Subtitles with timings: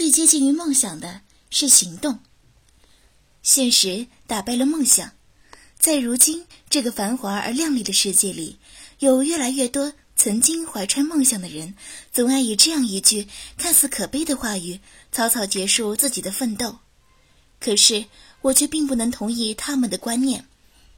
[0.00, 2.20] 最接近于梦想的是行动。
[3.42, 5.12] 现实打败了梦想，
[5.78, 8.56] 在如今这个繁华而亮丽的世界里，
[9.00, 11.74] 有越来越多曾经怀揣梦想的人，
[12.14, 13.28] 总爱以这样一句
[13.58, 14.80] 看似可悲的话语，
[15.12, 16.78] 草草结束自己的奋斗。
[17.60, 18.06] 可是
[18.40, 20.46] 我却并不能同意他们的观念。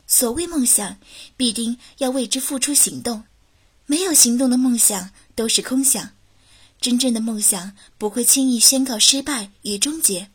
[0.07, 0.99] 所谓梦想，
[1.37, 3.25] 必定要为之付出行动。
[3.87, 6.11] 没有行动的梦想都是空想。
[6.83, 10.33] 真正的梦想不会轻易宣告失败与终结，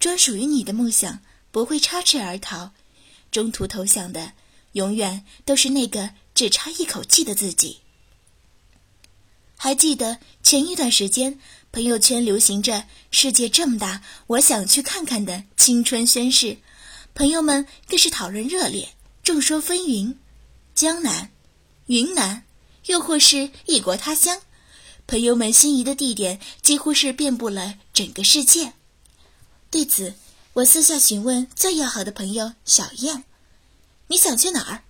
[0.00, 2.72] 专属于你的梦想不会插翅而逃，
[3.30, 4.32] 中途投降的
[4.72, 7.80] 永远都是那个只差一口气的自己。
[9.58, 11.38] 还记得前一段时间
[11.70, 16.56] 朋友圈流行着“世界这么大，我想去看看”的青春宣誓，
[17.14, 20.16] 朋友们更是讨论热烈，众说纷纭，
[20.74, 21.30] 江南、
[21.86, 22.44] 云南，
[22.86, 24.40] 又或是异国他乡。
[25.06, 28.72] 朋友们心仪的地点几乎是遍布了整个世界。
[29.70, 30.14] 对此，
[30.54, 33.24] 我私下询问最要好的朋友小燕
[34.08, 34.82] ：“你想去哪儿？”“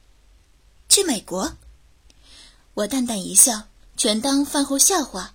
[0.89, 1.57] 去美国。”
[2.75, 5.35] 我淡淡一笑，全当饭后笑话。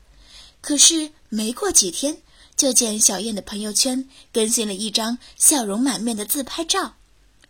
[0.62, 2.22] 可是没过几天，
[2.56, 6.96] 就见小燕的朋友圈更新了一张笑容满面的自拍照，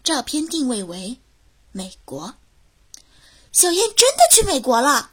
[0.04, 1.18] 照片定位为
[1.72, 2.36] 美国。
[3.52, 5.12] 小燕真的去美国了？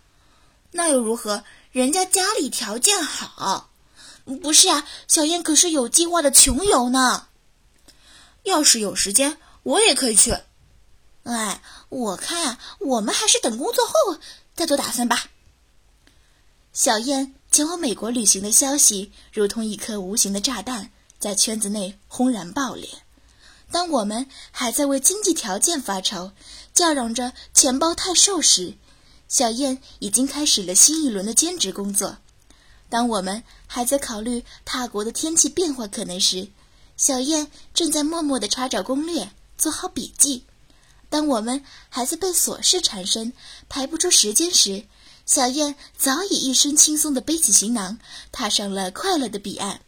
[0.70, 1.42] 那又如何？
[1.72, 3.70] 人家家里条件好，
[4.42, 4.86] 不是啊？
[5.06, 7.26] 小燕可是有计划的穷游呢。
[8.44, 10.34] 要是有时间，我也可以去。
[11.24, 11.60] 哎，
[11.90, 14.18] 我看我们还是等工作后
[14.54, 15.24] 再做打算吧。
[16.72, 22.88] 小燕前往美国旅行的消息，如同一颗无形的炸弹，在圈子内轰然爆裂。
[23.70, 26.32] 当我们还在为经济条件发愁，
[26.72, 28.74] 叫嚷着钱包太瘦时，
[29.28, 32.16] 小燕已经开始了新一轮的兼职工作。
[32.88, 36.48] 当我们还在考虑他国的天气变化可能时，
[36.96, 40.44] 小燕正在默默地查找攻略，做好笔记。
[41.10, 43.32] 当我们还在被琐事缠身，
[43.68, 44.84] 排不出时间时，
[45.26, 47.98] 小燕早已一身轻松地背起行囊，
[48.32, 49.82] 踏上了快乐的彼岸。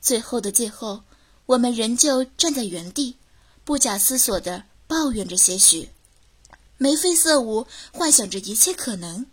[0.00, 1.02] 最后的最后，
[1.46, 3.16] 我们仍旧站在原地，
[3.64, 5.90] 不假思索地抱怨着些许。
[6.78, 9.26] 眉飞色舞，幻想着一切可能，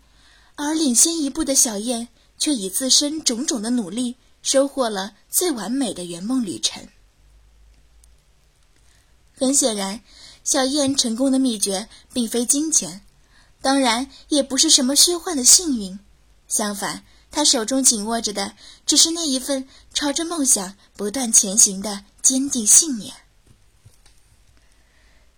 [0.55, 6.87] 而领先一步的小燕却以自身种种的努力，收获了最完美的圆梦旅程。
[9.35, 10.01] 很显然，
[10.43, 13.01] 小燕成功的秘诀并非金钱，
[13.61, 15.99] 当然也不是什么虚幻的幸运。
[16.47, 18.55] 相反，她手中紧握着的，
[18.85, 23.13] 只是那一份朝着梦想不断前行的坚定信念。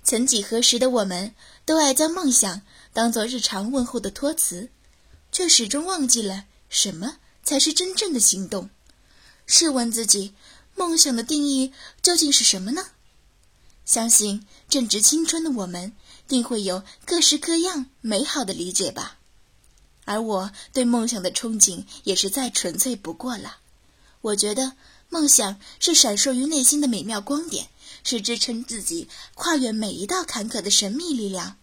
[0.05, 1.35] 曾几何时的我们。
[1.65, 2.61] 都爱将梦想
[2.93, 4.69] 当做日常问候的托词，
[5.31, 8.69] 却始终忘记了什么才是真正的行动。
[9.47, 10.35] 试问自己，
[10.75, 11.73] 梦想的定义
[12.03, 12.85] 究竟是什么呢？
[13.83, 15.93] 相信正值青春的我们，
[16.27, 19.17] 定会有各式各样美好的理解吧。
[20.05, 23.57] 而我对梦想的憧憬也是再纯粹不过了。
[24.21, 24.73] 我觉得
[25.09, 27.69] 梦想是闪烁于内心的美妙光点。
[28.07, 31.57] 是支撑自己跨越每一道坎坷的神秘力量。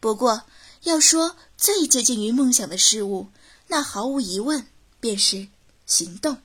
[0.00, 0.42] 不过，
[0.82, 3.28] 要说最接近于梦想的事物，
[3.68, 4.66] 那毫无疑问
[5.00, 5.48] 便是
[5.86, 6.36] 行动。